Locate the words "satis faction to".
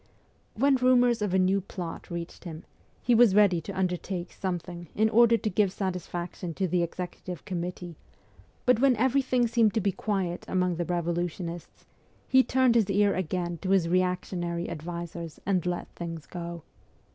5.71-6.67